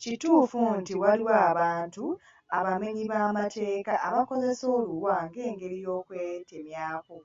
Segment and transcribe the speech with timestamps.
[0.00, 2.04] Kituufu nti waliwo abantu
[2.58, 7.16] abamenyi b'amateeka abakozesa oluwa ng'engeri y'okwetemyako.